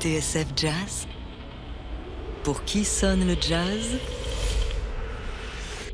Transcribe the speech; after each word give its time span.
TSF 0.00 0.46
Jazz 0.54 1.06
Pour 2.44 2.64
qui 2.64 2.84
sonne 2.84 3.26
le 3.26 3.34
jazz? 3.40 3.98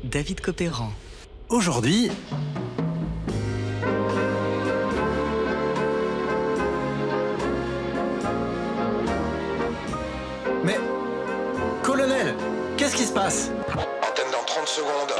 David 0.03 0.41
Copéran. 0.41 0.91
Aujourd'hui, 1.49 2.11
passe 13.15 13.49
Antenne 14.01 14.29
dans 14.31 14.45
30 14.45 14.67
secondes. 14.67 15.13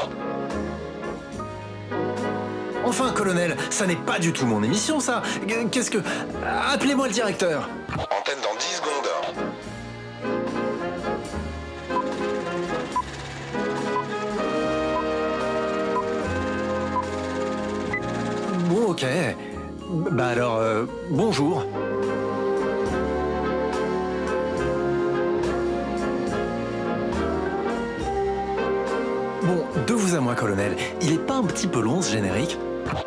Enfin, 2.84 3.10
colonel, 3.12 3.56
ça 3.70 3.86
n'est 3.86 3.96
pas 3.96 4.18
du 4.18 4.32
tout 4.32 4.46
mon 4.46 4.62
émission, 4.62 5.00
ça. 5.00 5.22
Qu'est-ce 5.72 5.90
que... 5.90 5.98
Appelez-moi 6.72 7.08
le 7.08 7.12
directeur. 7.14 7.68
Antenne 7.94 8.38
dans 8.42 8.54
10 8.54 8.64
secondes. 8.76 9.08
Bon, 18.68 18.90
ok. 18.90 19.06
Bah 20.12 20.28
alors, 20.28 20.56
euh, 20.56 20.84
bonjour. 21.10 21.64
De 29.86 29.92
vous 29.94 30.14
à 30.14 30.20
moi, 30.20 30.34
colonel. 30.34 30.76
Il 31.02 31.12
est 31.12 31.18
pas 31.26 31.34
un 31.34 31.44
petit 31.44 31.66
peu 31.66 31.80
long 31.80 32.02
ce 32.02 32.12
générique? 32.12 32.58
Non. 32.86 33.00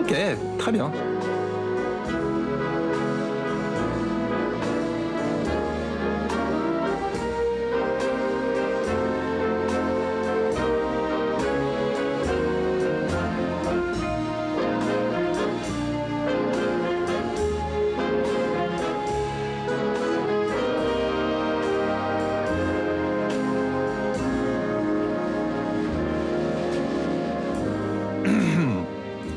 Ok, 0.00 0.14
très 0.58 0.72
bien. 0.72 0.90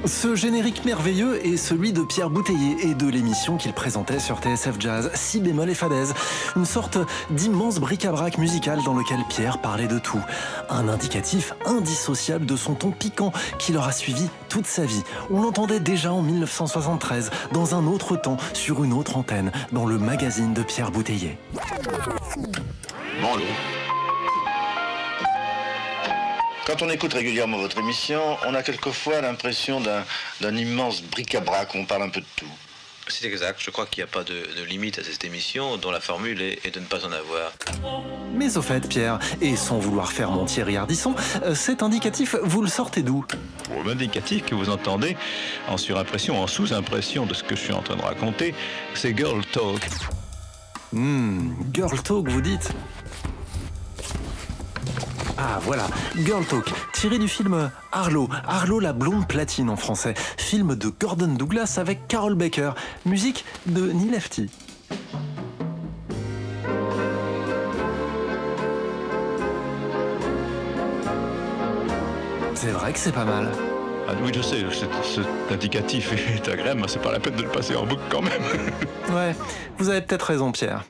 Ce 0.09 0.33
générique 0.33 0.85
merveilleux 0.85 1.45
est 1.45 1.55
celui 1.55 1.93
de 1.93 2.01
Pierre 2.01 2.31
Bouteiller 2.31 2.77
et 2.81 2.95
de 2.95 3.07
l'émission 3.07 3.57
qu'il 3.57 3.73
présentait 3.73 4.17
sur 4.17 4.39
TSF 4.39 4.75
Jazz, 4.79 5.11
Si 5.13 5.39
bémol 5.39 5.69
et 5.69 5.75
fadaise. 5.75 6.15
Une 6.55 6.65
sorte 6.65 6.97
d'immense 7.29 7.79
bric-à-brac 7.79 8.39
musical 8.39 8.79
dans 8.83 8.95
lequel 8.95 9.19
Pierre 9.29 9.61
parlait 9.61 9.87
de 9.87 9.99
tout. 9.99 10.19
Un 10.67 10.89
indicatif 10.89 11.53
indissociable 11.67 12.47
de 12.47 12.55
son 12.55 12.73
ton 12.73 12.89
piquant 12.89 13.31
qui 13.59 13.71
l'aura 13.71 13.91
suivi 13.91 14.27
toute 14.49 14.65
sa 14.65 14.83
vie. 14.83 15.03
On 15.29 15.43
l'entendait 15.43 15.79
déjà 15.79 16.11
en 16.11 16.23
1973, 16.23 17.29
dans 17.53 17.75
un 17.75 17.85
autre 17.85 18.17
temps, 18.17 18.37
sur 18.53 18.83
une 18.83 18.93
autre 18.93 19.15
antenne, 19.15 19.51
dans 19.71 19.85
le 19.85 19.99
magazine 19.99 20.55
de 20.55 20.63
Pierre 20.63 20.89
Bouteiller. 20.89 21.37
Quand 26.69 26.83
on 26.83 26.89
écoute 26.91 27.13
régulièrement 27.13 27.57
votre 27.57 27.79
émission, 27.79 28.37
on 28.45 28.53
a 28.53 28.61
quelquefois 28.61 29.21
l'impression 29.21 29.81
d'un 29.81 30.03
d'un 30.39 30.55
immense 30.55 31.01
bric-à-brac 31.01 31.73
où 31.73 31.79
on 31.79 31.85
parle 31.85 32.03
un 32.03 32.09
peu 32.09 32.19
de 32.21 32.25
tout. 32.35 32.45
C'est 33.07 33.25
exact, 33.25 33.59
je 33.59 33.71
crois 33.71 33.87
qu'il 33.87 34.03
n'y 34.03 34.07
a 34.07 34.13
pas 34.13 34.23
de, 34.23 34.35
de 34.55 34.63
limite 34.65 34.99
à 34.99 35.03
cette 35.03 35.25
émission 35.25 35.77
dont 35.77 35.89
la 35.89 35.99
formule 35.99 36.39
est, 36.43 36.63
est 36.63 36.75
de 36.75 36.79
ne 36.79 36.85
pas 36.85 37.03
en 37.07 37.11
avoir. 37.11 37.53
Mais 38.35 38.55
au 38.55 38.61
fait, 38.61 38.87
Pierre, 38.87 39.17
et 39.41 39.55
sans 39.55 39.79
vouloir 39.79 40.11
faire 40.11 40.29
mon 40.29 40.45
Thierry 40.45 40.77
Ardisson, 40.77 41.15
euh, 41.43 41.55
cet 41.55 41.81
indicatif, 41.81 42.35
vous 42.43 42.61
le 42.61 42.67
sortez 42.67 43.01
d'où? 43.01 43.25
Pour 43.63 43.83
l'indicatif 43.83 44.45
que 44.45 44.53
vous 44.53 44.69
entendez 44.69 45.17
en 45.67 45.77
surimpression, 45.77 46.39
en 46.39 46.45
sous-impression 46.45 47.25
de 47.25 47.33
ce 47.33 47.43
que 47.43 47.55
je 47.55 47.61
suis 47.61 47.73
en 47.73 47.81
train 47.81 47.95
de 47.95 48.03
raconter, 48.03 48.53
c'est 48.93 49.17
Girl 49.17 49.43
Talk. 49.47 49.81
Hmm, 50.93 51.49
Girl 51.73 51.99
Talk, 52.03 52.27
vous 52.27 52.41
dites? 52.41 52.69
Ah 55.41 55.57
voilà, 55.61 55.87
Girl 56.17 56.43
Talk, 56.43 56.65
tiré 56.91 57.17
du 57.17 57.29
film 57.29 57.71
Arlo, 57.93 58.27
Arlo 58.45 58.81
la 58.81 58.91
blonde 58.91 59.25
platine 59.25 59.69
en 59.69 59.77
français, 59.77 60.13
film 60.37 60.75
de 60.75 60.89
Gordon 60.89 61.29
Douglas 61.29 61.75
avec 61.77 62.09
Carol 62.09 62.35
Baker, 62.35 62.71
musique 63.05 63.45
de 63.65 63.89
Neil 63.89 64.09
Lefty. 64.09 64.49
C'est 72.55 72.71
vrai 72.71 72.91
que 72.91 72.99
c'est 72.99 73.13
pas 73.13 73.23
mal. 73.23 73.47
Ah 74.09 74.11
oui, 74.21 74.31
je 74.35 74.41
sais, 74.41 74.65
cet, 74.73 74.89
cet 75.05 75.25
indicatif 75.53 76.11
est 76.35 76.49
agréable, 76.49 76.81
mais 76.81 76.89
c'est 76.89 77.01
pas 77.01 77.13
la 77.13 77.21
peine 77.21 77.35
de 77.35 77.43
le 77.43 77.49
passer 77.49 77.77
en 77.77 77.85
boucle 77.85 78.01
quand 78.09 78.21
même. 78.21 78.43
Ouais, 79.15 79.33
vous 79.77 79.89
avez 79.89 80.01
peut-être 80.01 80.23
raison, 80.23 80.51
Pierre. 80.51 80.83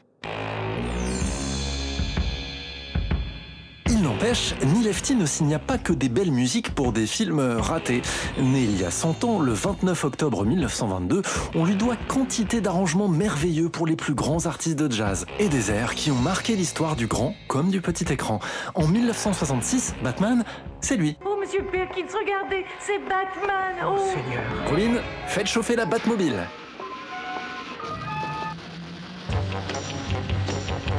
Neil 4.30 4.84
Lefty 4.84 5.16
ne 5.16 5.26
signa 5.26 5.58
pas 5.58 5.80
que 5.80 5.92
des 5.92 6.08
belles 6.08 6.32
musiques 6.32 6.76
pour 6.76 6.94
des 6.94 7.08
films 7.08 7.40
ratés. 7.40 8.04
Né 8.38 8.62
il 8.62 8.80
y 8.80 8.86
a 8.86 8.92
100 8.92 9.24
ans, 9.24 9.40
le 9.40 9.54
29 9.54 10.04
octobre 10.04 10.46
1922, 10.46 11.24
on 11.56 11.66
lui 11.66 11.76
doit 11.76 11.96
quantité 12.08 12.62
d'arrangements 12.62 13.08
merveilleux 13.08 13.70
pour 13.70 13.88
les 13.88 13.96
plus 13.96 14.14
grands 14.14 14.46
artistes 14.46 14.78
de 14.78 14.92
jazz 14.92 15.26
et 15.40 15.50
des 15.50 15.72
airs 15.72 15.96
qui 15.96 16.12
ont 16.12 16.16
marqué 16.16 16.56
l'histoire 16.56 16.96
du 16.96 17.08
grand 17.08 17.34
comme 17.48 17.72
du 17.72 17.82
petit 17.82 18.14
écran. 18.14 18.40
En 18.76 18.88
1966, 18.88 19.96
Batman, 20.04 20.44
c'est 20.80 20.96
lui. 20.96 21.18
Oh, 21.26 21.36
monsieur 21.42 21.64
Perkins, 21.64 22.06
regardez, 22.14 22.66
c'est 22.80 23.00
Batman. 23.00 23.78
Oh, 23.84 24.70
Pauline, 24.70 25.00
faites 25.26 25.48
chauffer 25.48 25.76
la 25.76 25.86
Batmobile. 25.86 26.46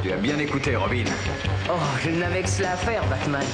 Tu 0.01 0.11
as 0.11 0.17
bien 0.17 0.39
écouté, 0.39 0.75
Robin. 0.75 1.03
Oh, 1.69 1.73
je 2.03 2.09
n'avais 2.09 2.41
que 2.41 2.49
cela 2.49 2.71
à 2.71 2.75
faire, 2.75 3.05
Batman. 3.05 3.45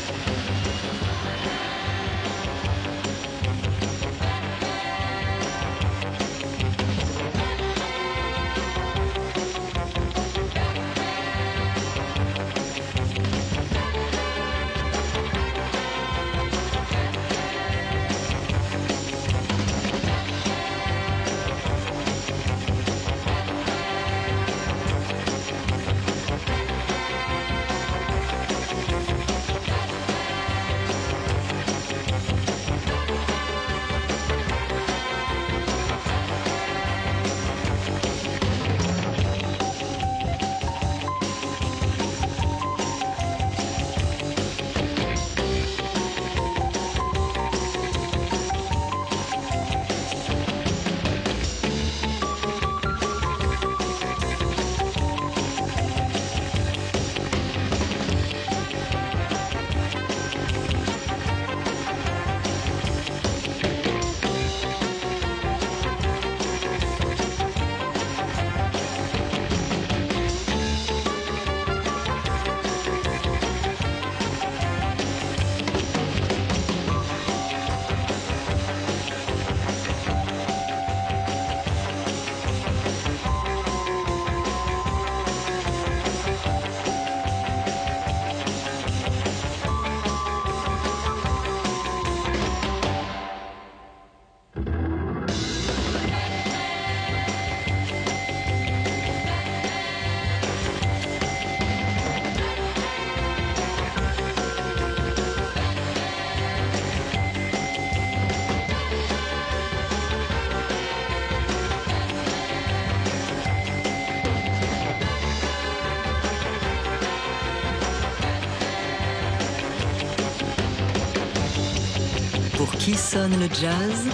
Sonne 123.18 123.40
le 123.40 123.48
jazz 123.48 124.06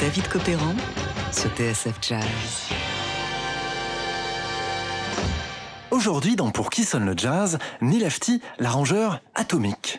David 0.00 0.26
Copéran 0.28 0.74
sur 1.32 1.50
TSF 1.50 1.98
Jazz. 2.00 2.70
Aujourd'hui, 5.90 6.34
dans 6.34 6.50
Pour 6.50 6.70
qui 6.70 6.84
sonne 6.84 7.04
le 7.04 7.12
jazz, 7.14 7.58
Neil 7.82 7.98
Lefty, 7.98 8.40
l'arrangeur 8.58 9.20
atomique. 9.34 9.98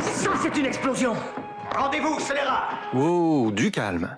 Ça, 0.00 0.30
c'est 0.42 0.58
une 0.58 0.64
explosion 0.64 1.12
Rendez-vous, 1.76 2.18
scélérat 2.18 2.70
Wow, 2.94 3.50
du 3.50 3.70
calme. 3.70 4.16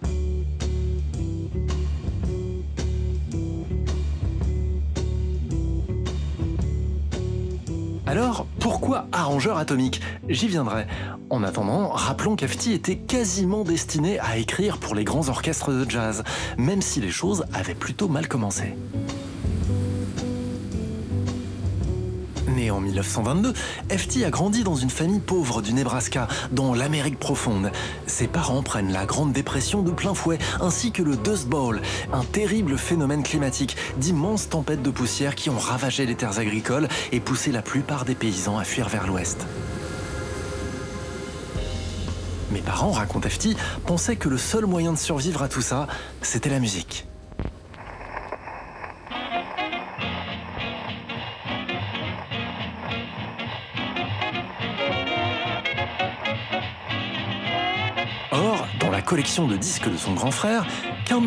Alors, 8.07 8.47
pourquoi 8.61 9.07
arrangeur 9.11 9.57
atomique 9.57 10.01
J'y 10.29 10.47
viendrai. 10.47 10.87
En 11.31 11.43
attendant, 11.43 11.89
rappelons 11.89 12.37
qu'Afti 12.37 12.73
était 12.73 12.97
quasiment 12.97 13.65
destiné 13.65 14.21
à 14.21 14.37
écrire 14.37 14.79
pour 14.79 14.95
les 14.95 15.03
grands 15.03 15.29
orchestres 15.29 15.73
de 15.73 15.91
jazz, 15.91 16.23
même 16.59 16.83
si 16.83 17.01
les 17.01 17.11
choses 17.11 17.45
avaient 17.55 17.75
plutôt 17.75 18.09
mal 18.09 18.29
commencé. 18.29 18.75
En 22.69 22.81
1922, 22.81 23.55
FT 23.89 24.25
a 24.27 24.31
grandi 24.31 24.65
dans 24.65 24.75
une 24.75 24.91
famille 24.91 25.21
pauvre 25.21 25.63
du 25.63 25.73
Nebraska, 25.73 26.29
dans 26.53 26.75
l'Amérique 26.75 27.19
profonde. 27.19 27.73
Ses 28.07 28.27
parents 28.27 28.63
prennent 28.63 28.93
la 28.93 29.07
Grande 29.07 29.33
Dépression 29.33 29.81
de 29.83 29.91
plein 29.91 30.13
fouet, 30.13 30.39
ainsi 30.61 30.93
que 30.93 31.03
le 31.03 31.17
Dust 31.17 31.47
Bowl, 31.47 31.81
un 32.13 32.25
terrible 32.25 32.77
phénomène 32.77 33.23
climatique, 33.23 33.77
d'immenses 33.97 34.51
tempêtes 34.51 34.83
de 34.83 34.91
poussière 34.91 35.37
qui 35.37 35.49
ont 35.49 35.59
ravagé 35.59 36.05
les 36.05 36.17
terres 36.17 36.39
agricoles 36.39 36.89
et 37.13 37.21
poussé 37.21 37.51
la 37.51 37.63
plupart 37.63 38.05
des 38.05 38.15
paysans 38.15 38.59
à 38.59 38.65
fuir 38.65 38.91
vers 38.91 39.07
l'ouest. 39.07 39.47
Mes 42.51 42.61
parents, 42.61 42.91
raconte 42.91 43.27
FT, 43.27 43.57
pensaient 43.87 44.17
que 44.17 44.29
le 44.29 44.37
seul 44.37 44.67
moyen 44.67 44.93
de 44.93 44.99
survivre 44.99 45.43
à 45.43 45.49
tout 45.49 45.63
ça, 45.63 45.87
c'était 46.21 46.51
la 46.51 46.59
musique. 46.59 47.07
Or, 58.41 58.67
dans 58.81 58.91
la 58.91 59.03
collection 59.03 59.47
de 59.47 59.57
disques 59.57 59.91
de 59.91 59.99
son 59.99 60.15
grand 60.15 60.31
frère, 60.31 60.65
Count 61.05 61.23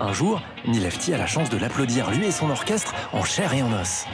un 0.00 0.12
jour, 0.12 0.42
Neil 0.66 0.80
Lefty 0.80 1.14
a 1.14 1.18
la 1.18 1.26
chance 1.26 1.48
de 1.50 1.56
l'applaudir, 1.56 2.10
lui 2.10 2.26
et 2.26 2.32
son 2.32 2.50
orchestre, 2.50 2.92
en 3.12 3.22
chair 3.22 3.54
et 3.54 3.62
en 3.62 3.72
os. 3.72 4.06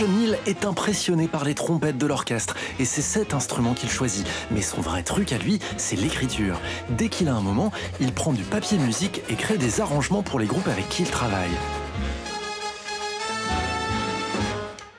Jeune 0.00 0.16
Neil 0.16 0.38
est 0.46 0.64
impressionné 0.64 1.28
par 1.28 1.44
les 1.44 1.54
trompettes 1.54 1.98
de 1.98 2.06
l'orchestre 2.06 2.56
et 2.78 2.86
c'est 2.86 3.02
cet 3.02 3.34
instrument 3.34 3.74
qu'il 3.74 3.90
choisit. 3.90 4.26
Mais 4.50 4.62
son 4.62 4.80
vrai 4.80 5.02
truc 5.02 5.30
à 5.30 5.36
lui, 5.36 5.58
c'est 5.76 5.94
l'écriture. 5.94 6.58
Dès 6.88 7.10
qu'il 7.10 7.28
a 7.28 7.34
un 7.34 7.42
moment, 7.42 7.70
il 8.00 8.10
prend 8.14 8.32
du 8.32 8.42
papier 8.42 8.78
musique 8.78 9.20
et 9.28 9.34
crée 9.34 9.58
des 9.58 9.82
arrangements 9.82 10.22
pour 10.22 10.38
les 10.38 10.46
groupes 10.46 10.68
avec 10.68 10.88
qui 10.88 11.02
il 11.02 11.10
travaille. 11.10 11.50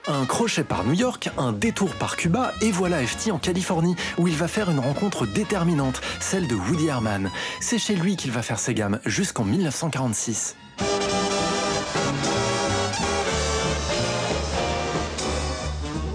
Un 0.07 0.25
crochet 0.27 0.63
par 0.63 0.83
New 0.83 0.93
York, 0.93 1.31
un 1.35 1.51
détour 1.51 1.95
par 1.95 2.15
Cuba, 2.15 2.53
et 2.61 2.69
voilà 2.69 3.03
FT 3.03 3.31
en 3.31 3.39
Californie, 3.39 3.95
où 4.19 4.27
il 4.27 4.35
va 4.35 4.47
faire 4.47 4.69
une 4.69 4.77
rencontre 4.77 5.25
déterminante, 5.25 5.99
celle 6.19 6.47
de 6.47 6.53
Woody 6.53 6.89
Herman. 6.89 7.31
C'est 7.59 7.79
chez 7.79 7.95
lui 7.95 8.17
qu'il 8.17 8.29
va 8.29 8.43
faire 8.43 8.59
ses 8.59 8.75
gammes, 8.75 8.99
jusqu'en 9.07 9.45
1946. 9.45 10.57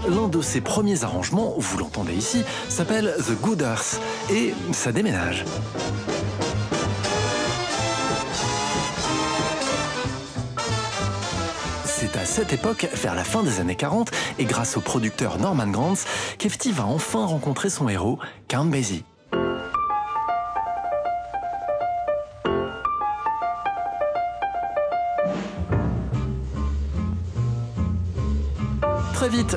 L'un 0.07 0.29
de 0.29 0.41
ses 0.41 0.61
premiers 0.61 1.03
arrangements, 1.03 1.53
vous 1.57 1.77
l'entendez 1.77 2.13
ici, 2.13 2.43
s'appelle 2.69 3.13
The 3.17 3.41
Good 3.41 3.61
Earth, 3.61 3.99
et 4.31 4.53
ça 4.71 4.93
déménage. 4.93 5.43
C'est 11.85 12.15
à 12.15 12.23
cette 12.23 12.53
époque, 12.53 12.87
vers 12.93 13.15
la 13.15 13.25
fin 13.25 13.43
des 13.43 13.59
années 13.59 13.75
40, 13.75 14.11
et 14.39 14.45
grâce 14.45 14.77
au 14.77 14.81
producteur 14.81 15.39
Norman 15.39 15.67
Granz, 15.67 16.05
qu'Efti 16.37 16.71
va 16.71 16.85
enfin 16.85 17.25
rencontrer 17.25 17.69
son 17.69 17.89
héros, 17.89 18.17
Count 18.47 18.65
Basie. 18.65 19.03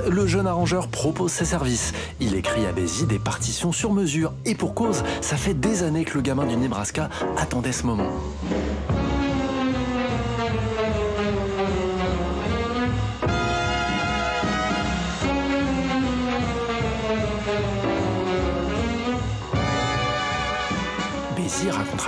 Le 0.09 0.27
jeune 0.27 0.47
arrangeur 0.47 0.89
propose 0.89 1.33
ses 1.33 1.45
services. 1.45 1.93
Il 2.21 2.35
écrit 2.35 2.67
à 2.67 2.73
Basie 2.73 3.07
des 3.07 3.19
partitions 3.19 3.73
sur 3.73 3.93
mesure, 3.93 4.33
et 4.45 4.55
pour 4.55 4.75
cause, 4.75 5.03
ça 5.21 5.37
fait 5.37 5.55
des 5.55 5.83
années 5.83 6.05
que 6.05 6.15
le 6.15 6.21
gamin 6.21 6.47
du 6.47 6.57
Nebraska 6.57 7.09
attendait 7.37 7.73
ce 7.73 7.87
moment. 7.87 8.11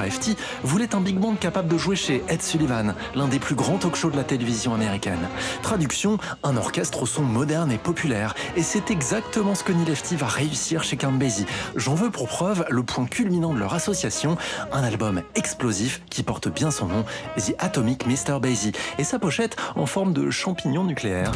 FT, 0.08 0.36
voulait 0.62 0.94
un 0.94 1.00
big 1.00 1.18
band 1.18 1.34
capable 1.34 1.68
de 1.68 1.78
jouer 1.78 1.96
chez 1.96 2.22
Ed 2.28 2.42
Sullivan, 2.42 2.94
l'un 3.14 3.28
des 3.28 3.38
plus 3.38 3.54
grands 3.54 3.78
talk 3.78 3.96
shows 3.96 4.10
de 4.10 4.16
la 4.16 4.24
télévision 4.24 4.74
américaine. 4.74 5.28
Traduction, 5.62 6.18
un 6.42 6.56
orchestre 6.56 7.02
au 7.02 7.06
son 7.06 7.22
moderne 7.22 7.72
et 7.72 7.78
populaire. 7.78 8.34
Et 8.56 8.62
c'est 8.62 8.90
exactement 8.90 9.54
ce 9.54 9.64
que 9.64 9.72
Neil 9.72 9.86
Lefty 9.86 10.16
va 10.16 10.26
réussir 10.26 10.82
chez 10.82 10.96
Count 10.96 11.12
Basie. 11.12 11.46
J'en 11.76 11.94
veux 11.94 12.10
pour 12.10 12.28
preuve 12.28 12.64
le 12.68 12.82
point 12.82 13.06
culminant 13.06 13.52
de 13.52 13.58
leur 13.58 13.74
association, 13.74 14.36
un 14.72 14.82
album 14.82 15.22
explosif 15.34 16.02
qui 16.10 16.22
porte 16.22 16.48
bien 16.48 16.70
son 16.70 16.86
nom, 16.86 17.04
The 17.36 17.54
Atomic 17.58 18.06
Mr. 18.06 18.40
Basie, 18.40 18.72
et 18.98 19.04
sa 19.04 19.18
pochette 19.18 19.56
en 19.76 19.86
forme 19.86 20.12
de 20.12 20.30
champignon 20.30 20.84
nucléaire. 20.84 21.32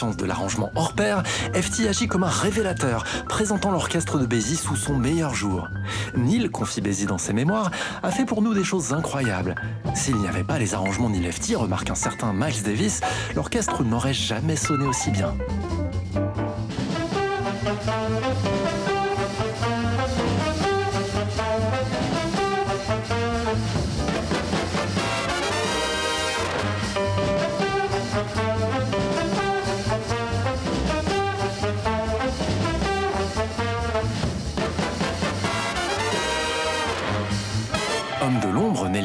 De 0.00 0.24
l'arrangement 0.24 0.70
hors 0.76 0.94
pair, 0.94 1.22
FT 1.52 1.86
agit 1.86 2.08
comme 2.08 2.24
un 2.24 2.30
révélateur, 2.30 3.04
présentant 3.28 3.70
l'orchestre 3.70 4.18
de 4.18 4.24
Basie 4.24 4.56
sous 4.56 4.74
son 4.74 4.94
meilleur 4.94 5.34
jour. 5.34 5.68
Neil, 6.16 6.48
confie 6.48 6.80
Basie 6.80 7.04
dans 7.04 7.18
ses 7.18 7.34
mémoires, 7.34 7.70
a 8.02 8.10
fait 8.10 8.24
pour 8.24 8.40
nous 8.40 8.54
des 8.54 8.64
choses 8.64 8.94
incroyables. 8.94 9.56
S'il 9.94 10.16
n'y 10.16 10.26
avait 10.26 10.42
pas 10.42 10.58
les 10.58 10.72
arrangements 10.72 11.10
Neil 11.10 11.20
Lefty, 11.20 11.54
remarque 11.54 11.90
un 11.90 11.94
certain 11.94 12.32
Miles 12.32 12.62
Davis, 12.62 13.02
l'orchestre 13.36 13.84
n'aurait 13.84 14.14
jamais 14.14 14.56
sonné 14.56 14.86
aussi 14.86 15.10
bien. 15.10 15.34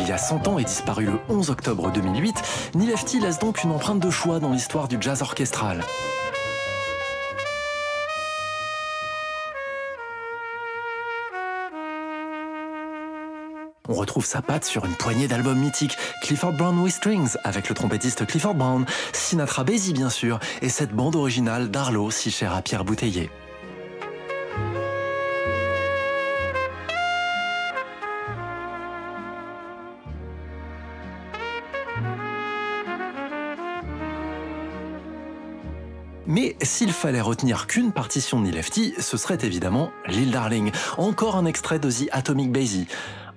Il 0.05 0.09
y 0.09 0.11
a 0.11 0.19
100 0.19 0.47
ans 0.47 0.59
et 0.59 0.63
disparu 0.63 1.05
le 1.05 1.19
11 1.29 1.49
octobre 1.49 1.91
2008, 1.91 2.35
Neil 2.75 2.87
Lefty 2.87 3.19
laisse 3.19 3.39
donc 3.39 3.63
une 3.63 3.71
empreinte 3.71 3.99
de 3.99 4.11
choix 4.11 4.39
dans 4.39 4.51
l'histoire 4.51 4.87
du 4.87 4.97
jazz 5.01 5.23
orchestral. 5.23 5.83
On 13.89 13.93
retrouve 13.93 14.25
sa 14.25 14.43
patte 14.43 14.65
sur 14.65 14.85
une 14.85 14.93
poignée 14.93 15.27
d'albums 15.27 15.57
mythiques, 15.57 15.97
Clifford 16.21 16.53
Brown 16.53 16.77
with 16.79 16.93
Strings, 16.93 17.35
avec 17.43 17.67
le 17.67 17.73
trompettiste 17.73 18.27
Clifford 18.27 18.53
Brown, 18.53 18.85
Sinatra 19.11 19.63
Basie 19.63 19.93
bien 19.93 20.11
sûr, 20.11 20.39
et 20.61 20.69
cette 20.69 20.91
bande 20.91 21.15
originale 21.15 21.71
d'Arlo, 21.71 22.11
si 22.11 22.29
chère 22.29 22.53
à 22.53 22.61
Pierre 22.61 22.85
Bouteiller. 22.85 23.31
Mais 36.35 36.57
s'il 36.61 36.91
fallait 36.91 37.21
retenir 37.21 37.65
qu'une 37.65 37.93
partition 37.93 38.41
de 38.41 38.43
Neil 38.43 38.55
Lefty, 38.55 38.93
ce 38.99 39.15
serait 39.15 39.37
évidemment 39.43 39.93
Lil 40.05 40.31
Darling. 40.31 40.73
Encore 40.97 41.37
un 41.37 41.45
extrait 41.45 41.79
de 41.79 41.89
The 41.89 42.09
Atomic 42.11 42.51
Basie. 42.51 42.87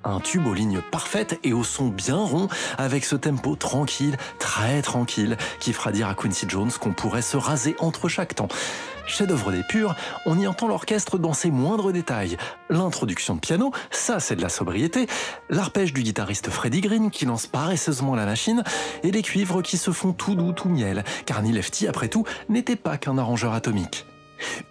Un 0.09 0.21
tube 0.21 0.47
aux 0.47 0.55
lignes 0.55 0.81
parfaites 0.81 1.39
et 1.45 1.53
au 1.53 1.63
son 1.63 1.89
bien 1.89 2.17
rond, 2.17 2.49
avec 2.79 3.05
ce 3.05 3.15
tempo 3.15 3.57
tranquille, 3.57 4.17
très 4.39 4.81
tranquille, 4.81 5.37
qui 5.61 5.75
fera 5.75 5.93
dire 5.93 6.09
à 6.09 6.15
Quincy 6.15 6.47
Jones 6.49 6.71
qu'on 6.73 6.95
pourrait 6.95 7.21
se 7.21 7.37
raser 7.37 7.77
entre 7.79 8.09
chaque 8.09 8.35
temps. 8.35 8.49
Chef-d'œuvre 9.07 9.53
des 9.53 9.63
purs, 9.63 9.95
on 10.25 10.39
y 10.39 10.47
entend 10.47 10.67
l'orchestre 10.67 11.19
dans 11.19 11.35
ses 11.35 11.51
moindres 11.51 11.93
détails. 11.93 12.39
L'introduction 12.71 13.35
de 13.35 13.41
piano, 13.41 13.71
ça 13.91 14.19
c'est 14.19 14.37
de 14.37 14.41
la 14.41 14.49
sobriété, 14.49 15.07
l'arpège 15.51 15.93
du 15.93 16.03
guitariste 16.03 16.49
Freddie 16.49 16.81
Green 16.81 17.11
qui 17.11 17.27
lance 17.27 17.47
paresseusement 17.47 18.15
la 18.15 18.25
machine, 18.25 18.65
et 19.03 19.11
les 19.11 19.23
cuivres 19.23 19.61
qui 19.61 19.77
se 19.77 19.91
font 19.91 20.15
tout 20.15 20.35
doux, 20.35 20.53
tout 20.53 20.71
miel, 20.71 21.05
car 21.27 21.43
Neil 21.43 21.53
Lefty, 21.53 21.87
après 21.87 22.09
tout, 22.09 22.25
n'était 22.49 22.77
pas 22.77 22.97
qu'un 22.97 23.19
arrangeur 23.19 23.53
atomique. 23.53 24.07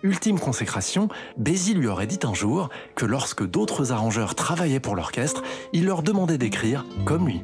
Ultime 0.03 0.39
consécration, 0.39 1.09
Basie 1.37 1.73
lui 1.73 1.87
aurait 1.87 2.07
dit 2.07 2.19
un 2.23 2.33
jour 2.33 2.69
que 2.95 3.05
lorsque 3.05 3.45
d'autres 3.45 3.91
arrangeurs 3.91 4.35
travaillaient 4.35 4.79
pour 4.79 4.95
l'orchestre, 4.95 5.43
il 5.73 5.85
leur 5.85 6.03
demandait 6.03 6.37
d'écrire 6.37 6.85
comme 7.05 7.27
lui. 7.27 7.41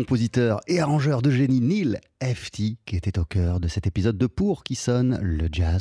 Compositeur 0.00 0.60
et 0.66 0.80
arrangeur 0.80 1.20
de 1.20 1.30
génie 1.30 1.60
Neil 1.60 2.00
F.T. 2.22 2.78
qui 2.86 2.96
était 2.96 3.18
au 3.18 3.26
cœur 3.26 3.60
de 3.60 3.68
cet 3.68 3.86
épisode 3.86 4.16
de 4.16 4.26
Pour 4.26 4.64
qui 4.64 4.74
sonne 4.74 5.18
le 5.20 5.46
jazz. 5.52 5.78